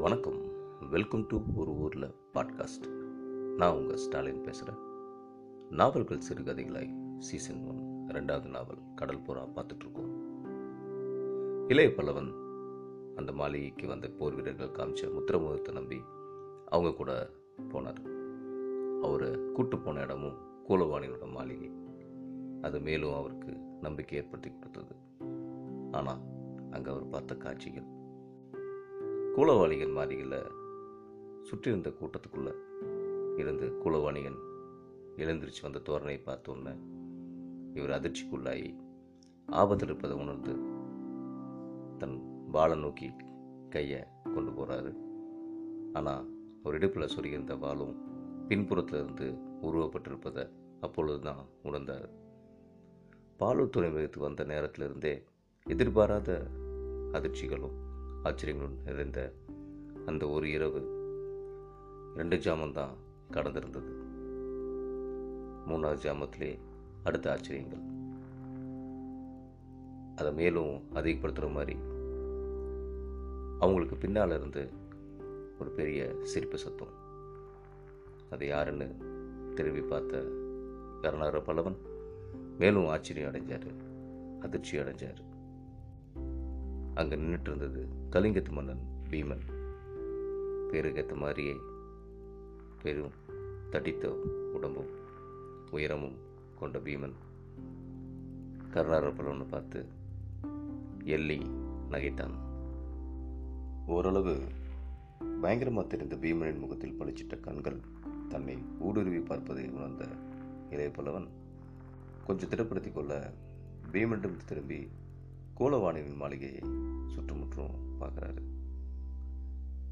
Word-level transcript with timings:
வணக்கம். 0.00 0.40
Welcome 0.90 1.26
to 1.26 1.40
ஒரு 1.56 1.70
ஊரில் 1.70 2.14
பாட்காஸ்ட் 2.34 2.86
நான் 3.56 3.76
உங்கள் 3.76 3.96
ஸ்டாலின் 3.96 4.40
பேசுகிறேன் 4.40 4.78
நாவல்கள் 5.70 6.20
சிறுகதைகளாய் 6.28 7.18
சீசன் 7.18 7.64
ஒன் 7.66 7.80
ரெண்டாவது 8.08 8.48
நாவல் 8.48 8.78
கடல் 8.94 9.22
புறா 9.22 9.42
பார்த்துட்ருக்கோம் 9.56 10.12
இளைய 11.68 11.92
பல்லவன் 11.96 12.30
அந்த 13.16 13.32
மாளிகைக்கு 13.32 13.86
வந்த 13.86 14.08
போர் 14.08 14.34
வீரர்கள் 14.34 14.76
காமிச்ச 14.78 15.10
முத்திரமுகத்தை 15.16 15.72
நம்பி 15.72 16.00
அவங்க 16.64 16.92
கூட 16.92 17.30
போனார். 17.68 18.02
அவரை 19.02 19.40
கூட்டு 19.54 19.78
போன 19.78 20.00
இடமும் 20.00 20.38
கூலவாணியோட 20.68 21.32
மாளிகை. 21.32 21.72
அது 22.62 22.80
மேலும் 22.80 23.14
அவருக்கு 23.14 23.52
நம்பிக்கை 23.80 24.18
ஏற்படுத்தி 24.18 24.58
கொடுத்தது. 24.58 24.96
ஆனால் 25.90 26.20
அங்கே 26.70 26.90
அவர் 26.90 27.08
பார்த்த 27.08 27.36
காட்சிகள் 27.36 27.96
கூலவாணிகன் 29.38 29.92
மாளிகையில் 29.92 30.52
சுற்றியிருந்த 31.42 31.90
கூட்டத்துக்குள்ளே 31.90 32.52
இருந்து 33.36 33.80
கூலவாணிகன் 33.84 34.38
எழுந்திரிச்சு 35.16 35.62
வந்த 35.62 35.78
தோரணையை 35.84 36.20
பார்த்தோன்னே 36.26 36.78
இவர் 37.74 37.90
அதிர்ச்சிக்குள்ளாகி 37.90 38.76
ஆபத்தில் 39.46 39.88
இருப்பதை 39.88 40.16
உணர்ந்து 40.16 40.52
தன் 41.98 42.46
வாழை 42.50 42.78
நோக்கி 42.78 43.12
கையை 43.70 44.04
கொண்டு 44.34 44.50
போகிறாரு 44.50 44.96
ஆனால் 45.92 46.28
ஒரு 46.62 46.78
இடுப்பில் 46.78 47.16
சொருகியிருந்த 47.16 47.58
வாளும் 47.58 47.96
பின்புறத்தில் 48.48 49.02
இருந்து 49.02 49.32
உருவப்பட்டிருப்பதை 49.62 50.50
அப்பொழுது 50.80 51.20
தான் 51.20 51.46
உணர்ந்தார். 51.62 52.08
பாலூர் 53.38 53.70
துறைமுகத்துக்கு 53.70 54.20
வந்த 54.20 54.44
நேரத்திலிருந்தே 54.44 55.24
எதிர்பாராத 55.64 56.46
அதிர்ச்சிகளும் 57.12 57.87
ஆச்சரியங்களும் 58.28 58.78
நிறைந்த 58.84 59.20
அந்த 60.06 60.24
ஒரு 60.28 60.46
இரவு 60.50 60.80
ரெண்டு 62.16 62.36
ஜாமம் 62.36 62.72
தான் 62.72 62.94
கடந்திருந்தது. 63.32 63.90
மூணாவது 65.68 66.00
ஜாமத்திலே 66.06 66.50
அடுத்த 67.04 67.26
ஆச்சரியங்கள். 67.30 67.82
அதை 70.16 70.32
மேலும் 70.32 70.72
அதிகப்படுத்துகிற 70.94 71.48
மாதிரி 71.52 71.76
அவங்களுக்கு 73.58 73.96
பின்னால் 73.96 74.34
இருந்து 74.36 74.62
ஒரு 75.60 75.70
பெரிய 75.70 76.00
சிரிப்பு 76.22 76.58
சத்தம். 76.58 76.94
அது 78.30 78.46
யாருன்னு 78.46 78.88
திரும்பி 79.54 79.80
பார்த்த 79.80 80.22
கருணார 81.02 81.38
பல்லவன் 81.38 81.78
மேலும் 82.58 82.88
ஆச்சரியம் 82.88 83.30
அடைஞ்சார் 83.30 83.70
அதிர்ச்சி 84.40 84.76
அடைஞ்சார். 84.78 85.22
அங்கே 86.98 87.16
நின்றுட்டு 87.16 87.48
இருந்தது 87.48 87.88
கலிங்கத்து 88.10 88.50
மன்னன் 88.50 88.80
பீமன். 89.10 89.42
பேருக்கேற்ற 90.70 91.16
மாதிரியே 91.16 91.56
பெரும் 92.82 93.10
தடித்த 93.70 94.10
உடம்பும் 94.52 94.90
உயரமும் 95.70 96.16
கொண்ட 96.58 96.78
பீமன். 96.78 97.12
கருணார 98.70 99.44
பார்த்து 99.48 99.86
எள்ளி 101.04 101.38
நகைத்தான். 101.90 102.34
ஓரளவு 103.86 104.38
பயங்கரமாக 105.40 105.86
தெரிந்த 105.86 106.16
பீமனின் 106.16 106.58
முகத்தில் 106.58 107.00
பளிச்சிட்ட 107.00 107.40
கண்கள் 107.40 107.80
தன்னை 108.28 108.58
ஊடுருவி 108.78 109.18
பார்ப்பதை 109.18 109.68
உணர்ந்த 109.68 110.08
இளைய 110.70 110.90
பல்லவன் 110.90 111.28
கொஞ்சம் 112.26 112.48
திடப்படுத்திக் 112.48 112.92
கொள்ள 112.92 113.32
பீமனிடம் 113.92 114.44
திரும்பி 114.46 114.88
கோலவாணியின் 115.58 116.16
மாளிகையை 116.16 116.58
சுற்றுமுற்றும் 117.06 118.00
பார்க்குறாரு. 118.00 118.42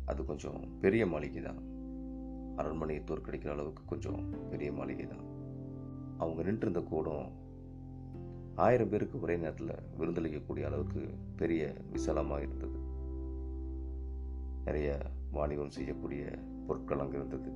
அது 0.05 0.25
கொஞ்சம் 0.25 0.79
பெரிய 0.81 1.07
மாளிகை 1.07 1.43
தான் 1.43 1.63
அரண்மனையை 2.57 3.05
தோற்கடிக்கிற 3.05 3.51
அளவுக்கு 3.51 3.83
கொஞ்சம் 3.85 4.49
பெரிய 4.51 4.73
மாளிகை 4.73 5.07
தான் 5.07 5.25
அவங்க 6.19 6.43
நின்றிருந்த 6.43 6.81
கூடம் 6.81 7.33
ஆயிரம் 8.55 8.89
பேருக்கு 8.89 9.21
ஒரே 9.21 9.37
நேரத்தில் 9.37 9.73
விருந்தளிக்கக்கூடிய 9.99 10.65
அளவுக்கு 10.65 11.15
பெரிய 11.37 11.75
விசாலமாக 11.91 12.43
இருந்தது. 12.43 12.79
நிறைய 14.65 14.99
வாணிபம் 15.31 15.71
செய்யக்கூடிய 15.71 16.39
பொருட்கள் 16.67 16.99
அங்கே 16.99 17.17
இருந்தது. 17.17 17.51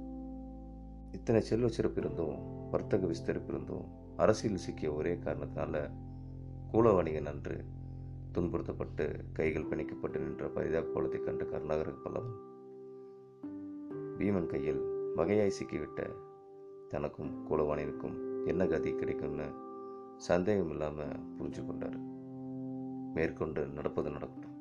இத்தனை 1.13 1.41
செல்வ 1.41 1.69
சிறப்பு 1.69 2.01
இருந்தும் 2.01 2.69
வர்த்தக 2.71 3.07
விஸ்தரிப்பு 3.07 3.49
இருந்தும் 3.49 4.17
அரசியல் 4.17 4.57
சிக்கிய 4.57 4.93
ஒரே 4.93 5.15
காரணத்தினால 5.15 5.91
கூலவாணிகன் 6.73 7.27
அன்று 7.27 7.65
துன்புறுத்தப்பட்டு 8.33 9.25
கைகள் 9.33 9.69
பிணைக்கப்பட்டு 9.71 10.19
நின்ற 10.19 10.49
பரிதா 10.49 10.81
கோலத்தை 10.81 11.21
கண்டு 11.21 11.45
கருணாகர 11.45 11.91
பலவன் 11.91 12.37
பீமன் 14.19 14.47
கையில் 14.47 14.81
வகையாய் 15.17 15.57
சிக்கிவிட்ட 15.59 16.11
தனக்கும் 16.89 17.47
கூலவாணினுக்கும் 17.49 18.47
என்ன 18.47 18.67
கதி 18.67 18.95
கிடைக்கும்னு 18.95 19.49
சந்தேகம் 20.17 20.71
இல்லாமல் 20.71 21.17
புரிஞ்சு 21.39 21.67
கொண்டார். 21.67 21.99
மேற்கொண்டு 23.15 23.67
நடப்பது 23.67 24.11
நடக்கட்டும் 24.11 24.59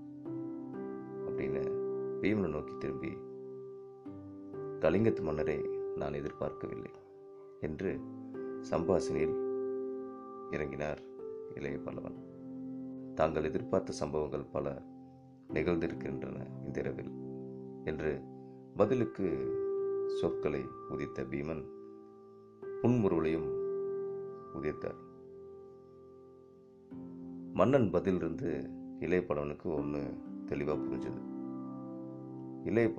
அப்படின்னு 1.27 1.63
பீமனை 2.21 2.49
நோக்கி 2.49 2.73
திரும்பி 2.77 3.17
கலிங்கத்து 4.79 5.21
மன்னரை 5.21 5.59
நான் 5.95 6.13
எதிர்பார்க்கவில்லை 6.13 6.91
என்று 7.59 7.99
சம்பாசனில் 8.71 9.37
இறங்கினார் 10.51 11.01
இளைய 11.55 11.77
பல்லவன். 11.77 12.28
தாங்கள் 13.19 13.43
எதிர்பார்த்த 13.43 13.91
சம்பவங்கள் 13.91 14.43
பல 14.43 14.81
நிகழ்ந்திருக்கின்றன 15.49 16.65
இந்த 16.65 16.79
இரவில். 16.79 17.09
என்று 17.83 18.21
பதிலுக்கு 18.75 19.27
சொற்களை 20.21 20.61
உதித்த 20.89 21.23
பீமன் 21.23 21.63
புன்முருளையும் 22.83 23.49
உதித்தார் 24.55 24.95
மன்னன் 27.53 27.89
பதிலிருந்து 27.93 28.69
இளையப்பழவனுக்கு 28.99 29.75
ஒன்று 29.75 30.17
தெளிவாக 30.45 30.79
புரிஞ்சது. 30.79 31.21
இளைய 32.63 32.93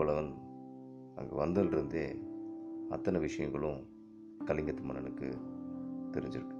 அங்கே 1.15 1.37
வந்ததுலேருந்தே 1.37 2.25
அத்தனை 2.91 3.21
விஷயங்களும் 3.21 3.89
கலிங்கத்து 4.47 4.83
மன்னனுக்கு 4.83 5.31
தெரிஞ்சிருக்கு. 6.13 6.57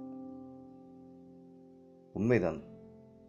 உண்மைதான். 2.13 2.69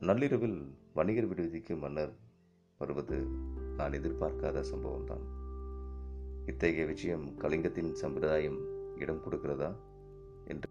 நள்ளிரவில் 0.06 0.72
வணிகர் 0.94 1.26
விடுதிக்கு 1.26 1.76
மன்னர் 1.76 2.12
வருவது 2.78 3.26
நான் 3.76 3.92
எதிர்பார்க்காத 3.92 4.64
சம்பவம்தான். 4.70 5.22
இத்தகைய 6.46 6.86
விஷயம் 6.86 7.38
கலிங்கத்தின் 7.38 7.92
சம்பிரதாயம் 7.92 8.58
இடம் 8.98 9.20
கொடுக்கிறதா 9.24 9.72
என்று 10.44 10.68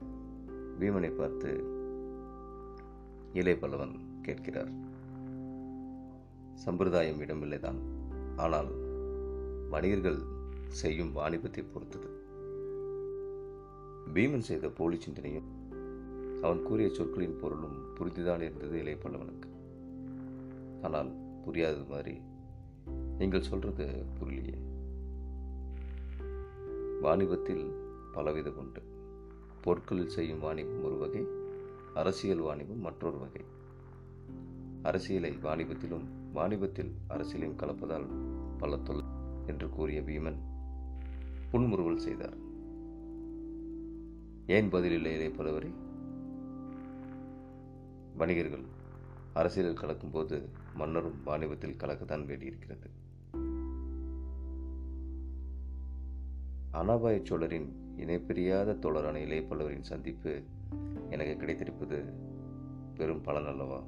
பீமனை 0.80 1.12
பார்த்து 1.18 1.52
இளைய 3.34 3.58
பல்லவன் 3.62 3.96
கேட்கிறார். 4.22 4.72
சம்பிரதாயம் 6.53 7.22
இடமில்லைதான். 7.22 7.81
ஆனால் 8.36 8.72
வணிகர்கள் 9.69 10.22
செய்யும் 10.68 11.16
வாணிபத்தை 11.16 11.66
பொறுத்தது. 11.74 12.09
பீமன் 14.13 14.48
செய்த 14.52 14.69
போலி 14.69 15.02
சிந்தனையும் 15.02 15.50
அவன் 16.41 16.63
கூறிய 16.63 16.90
சொற்களின் 16.90 17.40
பொருளும் 17.41 17.94
புரிந்துதான் 17.94 18.41
இருந்தது 18.41 18.81
இளைப்பல்லவனுக்கு 18.81 19.50
ஆனால் 20.81 21.09
புரியாதது 21.46 21.85
மாதிரி 21.90 22.18
நீங்கள் 23.18 23.41
சொல்றது 23.41 24.06
புரியலையே. 24.19 24.57
வாணிபத்தில் 27.01 27.72
பலவிதம் 28.13 28.56
உண்டு. 28.56 28.81
பொருட்களில் 29.62 30.09
செய்யும் 30.09 30.40
வாணிபம் 30.40 30.84
ஒரு 30.84 30.97
வகை 30.97 31.25
அரசியல் 31.94 32.40
வாணிபம் 32.40 32.80
மற்றொரு 32.80 33.18
வகை. 33.18 33.41
அரசியலை 34.81 35.38
வாணிபத்திலும் 35.44 36.06
வாணிபத்தில் 36.33 36.92
அரசியலையும் 37.10 37.56
கலப்பதால் 37.56 38.06
பல 38.57 38.77
தொல் 38.77 39.04
என்று 39.48 39.69
கூறிய 39.69 40.01
பீமன் 40.01 40.38
புன்முறுவல் 41.51 41.98
செய்தார். 41.98 42.38
ஏன் 44.48 44.69
பதிலில்லை 44.71 45.13
இளைய 45.13 45.30
வணிகர்கள் 48.21 48.65
அரசியலில் 49.33 49.77
கலக்கும்போது 49.77 50.41
மன்னரும் 50.73 51.23
வாணிபத்தில் 51.23 51.77
கலக்கத்தான் 51.77 52.25
வேண்டியிருக்கிறது. 52.25 52.89
அனாபாய 56.73 57.19
சோழரின் 57.23 57.69
இணைப்பிரியாத 57.97 58.73
தோழரான 58.79 59.15
இளைய 59.15 59.44
பல்லவரின் 59.44 59.81
சந்திப்பு 59.81 60.41
எனக்கு 61.09 61.35
கிடைத்திருப்பது 61.38 61.97
பெரும் 62.95 63.21
பலன் 63.21 63.45
அல்லவா? 63.45 63.83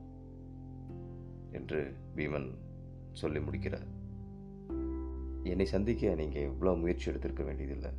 என்று 1.51 1.94
பீமன் 2.15 2.50
சொல்லி 3.12 3.39
முடிக்கிறார். 3.39 3.88
என்னை 5.44 5.65
சந்திக்க 5.65 6.15
நீங்கள் 6.15 6.41
எவ்வளோ 6.41 6.74
முயற்சி 6.74 7.12
எடுத்திருக்க 7.12 7.44
வேண்டியதில்லை 7.44 7.91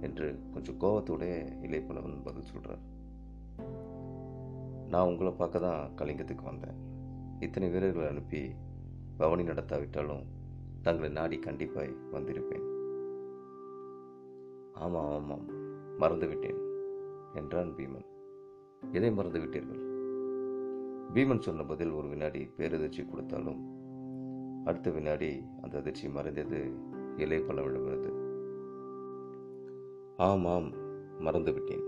என்று 0.00 0.40
கொஞ்சம் 0.52 0.80
கோபத்தோடைய 0.80 1.34
இளைப்பலவன் 1.62 2.24
பதில் 2.24 2.50
சொல்கிறார் 2.52 2.98
நான் 4.92 5.08
உங்களை 5.10 5.32
பார்க்க 5.32 5.58
தான் 5.64 5.82
கலிங்கத்துக்கு 5.98 6.44
வந்தேன். 6.50 6.78
இத்தனை 7.38 7.66
வீரர்களை 7.68 8.06
அனுப்பி 8.08 8.40
பவனி 9.20 9.42
நடத்தாவிட்டாலும் 9.42 10.24
தங்களை 10.82 11.10
நாடி 11.18 11.36
கண்டிப்பாய் 11.46 11.92
வந்திருப்பேன். 12.14 12.66
ஆமாம் 14.84 15.10
ஆமாம் 15.16 15.46
மறந்துவிட்டேன் 16.02 16.60
என்றான் 17.40 17.72
பீமன். 17.78 18.08
எதை 18.98 19.10
மறந்து 19.12 19.40
விட்டீர்கள் 19.42 19.82
பீமன் 21.14 21.44
சொன்ன 21.46 21.64
பதில் 21.64 21.92
ஒரு 21.98 22.08
வினாடி 22.08 22.42
பேரதிர்ச்சி 22.58 23.04
கொடுத்தாலும் 23.06 23.60
அடுத்த 24.64 24.90
வினாடி 24.90 25.30
அந்த 25.62 25.74
அதிர்ச்சி 25.78 26.08
மறைந்தது 26.08 26.60
இலை 27.16 27.38
பல்லவிடமிருந்து 27.38 28.12
ஆமாம் 30.28 30.68
மறந்துவிட்டேன். 31.26 31.86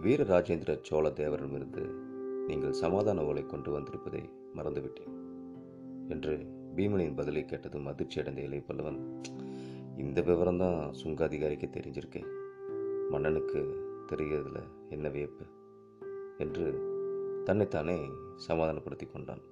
வீர 0.00 0.24
ராஜேந்திர 0.24 0.78
சோழ 0.82 1.08
தேவரிடமிருந்து 1.08 1.82
நீங்கள் 2.46 2.72
சமாதான 2.72 3.24
ஓலை 3.24 3.46
கொண்டு 3.46 3.78
வந்திருப்பதை 3.78 4.30
மறந்துவிட்டேன் 4.54 5.16
என்று 6.08 6.34
பீமனின் 6.76 7.16
பதிலை 7.16 7.44
கேட்டதும் 7.44 7.86
அதிர்ச்சி 7.86 8.20
அடைந்த 8.20 8.40
இலை 8.40 8.62
பல்லவன் 8.68 9.22
இந்த 9.96 10.20
விவரம் 10.20 10.58
தான் 10.58 10.92
சுங்க 10.92 11.24
அதிகாரிக்கு 11.24 11.66
தெரிஞ்சிருக்கேன். 11.66 12.28
மன்னனுக்கு 13.10 13.60
தெரிகிறதுல 14.12 14.60
என்ன 14.88 15.08
வியப்பு? 15.08 15.44
என்று 16.38 16.66
தன்னைத்தானே 17.44 17.98
சமாதானப்படுத்தி 18.36 19.06
கொண்டான். 19.06 19.42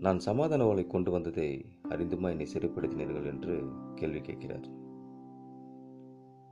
நான் 0.00 0.18
சமாதான 0.18 0.66
ஓலை 0.66 0.86
கொண்டு 0.86 1.10
வந்ததை 1.10 1.64
அறிந்துமா 1.88 2.28
என்னை 2.28 2.48
சிறைப்படுத்தினீர்கள் 2.52 3.26
என்று 3.26 3.64
கேள்வி 3.94 4.20
கேட்கிறார். 4.20 4.68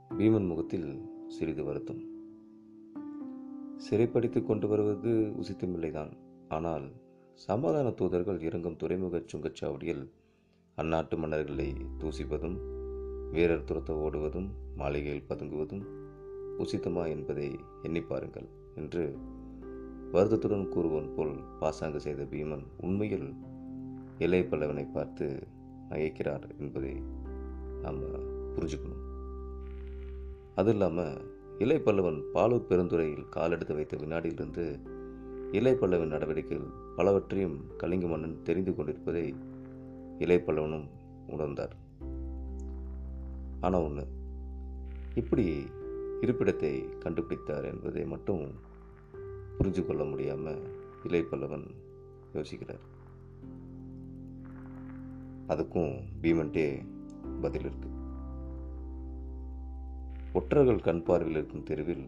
பீமன் 0.09 0.47
முகத்தில் 0.47 1.15
சிறிது 1.27 1.63
வருத்தம். 1.63 2.01
சிறைப்படுத்தி 3.89 4.45
கொண்டு 4.45 4.67
வருவது 4.67 5.11
உசித்தமில்லைதான் 5.41 6.11
ஆனால் 6.47 6.91
சமாதான 7.33 7.89
தூதர்கள் 7.89 8.41
இறங்கும் 8.41 8.75
துறைமுக 8.75 9.23
சுங்கச்சாவடியில் 9.33 10.11
அந்நாட்டு 10.77 11.17
மன்னர்களை 11.17 11.75
தூசிப்பதும் 11.97 12.57
வீரர் 13.31 13.63
துரத்த 13.63 13.91
ஓடுவதும் 13.91 14.49
மாளிகையில் 14.75 15.25
பதுங்குவதும் 15.29 15.83
உசித்தமா 16.57 17.07
என்பதை 17.07 17.59
எண்ணி 17.83 18.01
பாருங்கள் 18.01 18.47
என்று 18.75 19.17
வருத்தத்துடன் 20.11 20.69
கூறுவன் 20.69 21.13
போல் 21.15 21.35
பாசாங்கு 21.59 21.99
செய்த 21.99 22.23
பீமன் 22.23 22.63
உண்மையில் 22.77 23.33
இலை 24.17 24.41
பல்லவனை 24.41 24.91
பார்த்து 24.91 25.47
நகைக்கிறார் 25.89 26.59
என்பதை 26.59 27.01
நாம் 27.81 27.99
புரிஞ்சுக்கணும். 28.55 29.06
அது 30.57 30.71
இல்லாமல் 30.71 31.17
இலை 31.57 31.75
பல்லவன் 31.77 32.19
பாலூர் 32.33 32.67
பெருந்துறையில் 32.69 33.29
காலெடுத்து 33.29 33.73
வைத்த 33.75 33.97
வினாடியிலிருந்து 33.97 34.79
இலை 35.51 35.73
பல்லவன் 35.73 36.13
நடவடிக்கைகள் 36.13 36.71
பலவற்றையும் 36.95 37.57
கலிங்க 37.77 38.07
மன்னன் 38.07 38.41
தெரிந்து 38.43 38.75
கொண்டிருப்பதை 38.75 39.35
இலை 40.17 40.37
பல்லவனும் 40.37 40.87
உணர்ந்தார். 41.27 41.75
ஆனால் 43.61 43.81
ஒன்று 43.81 44.05
இப்படி 45.15 45.45
இருப்பிடத்தை 46.21 46.73
கண்டுபிடித்தார் 46.99 47.65
என்பதை 47.65 48.05
மட்டும் 48.05 48.43
புரிஞ்சு 49.59 49.85
கொள்ள 49.85 50.03
முடியாமல் 50.03 50.61
இலை 51.03 51.21
பல்லவன் 51.21 51.67
யோசிக்கிறார். 52.33 52.83
அதுக்கும் 55.47 55.93
பீமன்ட்டே 56.21 56.67
பதில் 57.41 57.61
இருக்குது 57.61 57.96
ஒற்றர்கள் 60.37 60.85
கண் 60.87 61.03
பார்வையில் 61.03 61.37
இருக்கும் 61.39 61.63
தெருவில் 61.63 62.03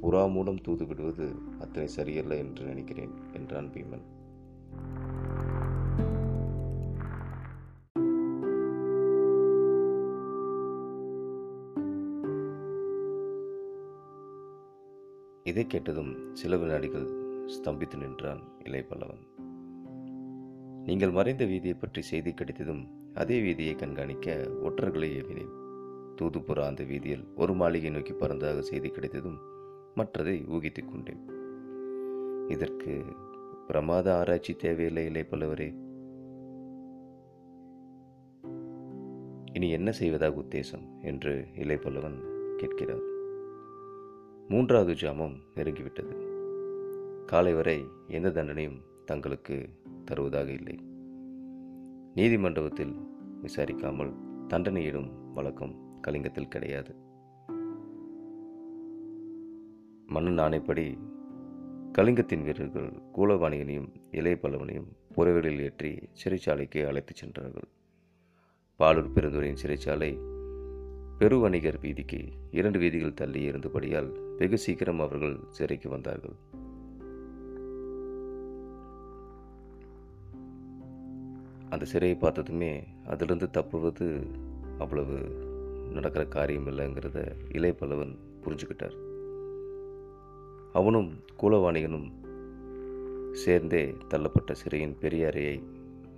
புறா 0.00 0.20
மூலம் 0.32 0.60
தூது 0.60 0.84
விடுவது 0.86 1.26
அத்தனை 1.60 1.88
சரியல்ல 1.88 2.36
என்று 2.36 2.62
நினைக்கிறேன் 2.64 3.14
என்றான் 3.32 3.70
பீமன். 3.74 4.04
இதை 15.42 15.66
கேட்டதும் 15.66 16.12
சில 16.32 16.56
வினாடிகள் 16.56 17.06
ஸ்தம்பித்து 17.56 17.98
நின்றான் 17.98 18.42
இலை 18.64 18.82
பல்லவன். 18.88 19.22
நீங்கள் 20.86 21.10
மறைந்த 21.10 21.44
வீதியை 21.44 21.78
பற்றி 21.78 22.02
செய்தி 22.02 22.32
கிடைத்ததும் 22.32 22.84
அதே 23.14 23.38
வீதியை 23.40 23.76
கண்காணிக்க 23.76 24.36
ஒற்றர்களை 24.66 25.10
ஏவினேன் 25.20 25.54
தூதுபுறா 26.20 26.66
அந்த 26.66 26.84
வீதியில் 26.84 27.28
ஒரு 27.36 27.54
மாளிகை 27.54 27.90
நோக்கி 27.90 28.12
பறந்ததாக 28.12 28.60
செய்தி 28.60 28.88
கிடைத்ததும் 28.88 29.38
மற்றதை 29.96 30.48
ஊகித்துக் 30.48 30.88
கொண்டேன். 30.88 31.28
இதற்கு 32.48 33.04
பிரமாத 33.66 34.18
ஆராய்ச்சி 34.18 34.54
தேவையில்லை 34.54 35.04
இல்லை 35.04 35.26
பல்லவரே. 35.30 35.74
இனி 39.52 39.70
என்ன 39.70 39.92
செய்வதாக 39.92 40.40
உத்தேசம்? 40.40 41.02
என்று 41.02 41.46
இலை 41.54 41.76
பல்லவன் 41.76 42.20
கேட்கிறார். 42.56 43.02
மூன்றாவது 44.48 44.92
ஜாமம் 44.92 45.36
நெருங்கிவிட்டது. 45.54 46.26
காலை 47.24 47.54
வரை 47.54 47.84
எந்த 48.08 48.28
தண்டனையும் 48.28 48.80
தங்களுக்கு 49.04 49.68
தருவதாக 50.04 50.50
இல்லை. 50.50 50.78
நீதிமன்றத்தில் 52.14 52.94
விசாரிக்காமல் 53.42 54.12
தண்டனையிடும் 54.48 55.32
வழக்கம் 55.34 55.86
கலிங்கத்தில் 56.00 56.48
கிடையாது. 56.48 56.94
மன்னன் 60.06 60.38
ஆணைப்படி 60.38 60.98
கலிங்கத்தின் 61.98 62.42
வீரர்கள் 62.42 62.92
கூலவாணியனையும் 63.14 63.88
இளைய 64.10 64.38
பல்லவனையும் 64.42 64.86
புறவெளியில் 65.14 65.60
ஏற்றி 65.60 66.08
சிறைச்சாலைக்கு 66.24 66.86
அழைத்துச் 66.86 67.16
சென்றார்கள் 67.16 67.68
பாலூர் 68.78 69.12
பெருந்துறையின் 69.12 69.62
சிறைச்சாலை 69.62 70.10
பெருவணிகர் 71.18 71.80
வீதிக்கு 71.80 72.28
இரண்டு 72.50 72.78
வீதிகள் 72.78 73.14
தள்ளி 73.14 73.42
இருந்தபடியால் 73.42 74.36
வெகு 74.36 74.58
சீக்கிரம் 74.58 75.00
அவர்கள் 75.00 75.40
சிறைக்கு 75.48 75.88
வந்தார்கள். 75.88 76.36
அந்த 81.70 81.86
சிறையை 81.92 82.18
பார்த்ததுமே 82.18 82.84
அதிலிருந்து 83.06 83.50
தப்புவது 83.50 84.26
அவ்வளவு 84.78 85.16
நடக்கிற 85.92 86.26
காரியம் 86.26 86.66
இல்லைங்கிறத 86.66 87.34
இளைய 87.54 87.76
பல்லவன் 87.80 88.16
புரிஞ்சுக்கிட்டார். 88.44 88.96
அவனும் 90.72 91.12
கூலவாணிகனும் 91.40 92.12
சேர்ந்தே 93.32 93.96
தள்ளப்பட்ட 94.08 94.52
சிறையின் 94.52 94.98
பெரிய 94.98 95.26
அறையை 95.26 95.62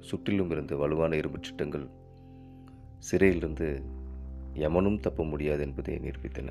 சுற்றிலும் 0.00 0.50
இருந்து 0.50 0.76
வலுவான 0.76 1.16
இரும்புச் 1.16 1.42
சட்டங்கள் 1.42 1.86
சிறையிலிருந்து 2.98 3.82
எமனும் 4.54 5.00
தப்ப 5.00 5.24
முடியாது 5.24 5.60
என்பதை 5.60 5.96
நிரூபித்தன. 5.96 6.48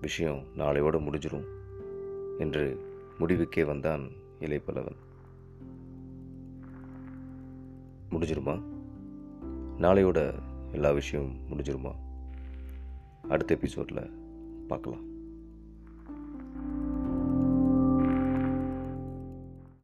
விஷயம் 0.00 0.42
நாளையோட 0.56 0.98
முடிஞ்சிடும் 0.98 1.44
என்று 2.38 2.80
முடிவுக்கே 3.18 3.66
வந்தான் 3.66 4.10
இலைப்பலவன் 4.40 4.96
முடிஞ்சிருமா? 8.10 8.62
நாளையோட 9.78 10.34
எல்லா 10.72 10.90
விஷயமும் 10.90 11.36
முடிஞ்சிருமா? 11.50 11.94
அடுத்த 13.28 13.54
எபிசோடில் 13.54 14.10
பார்க்கலாம். 14.68 15.07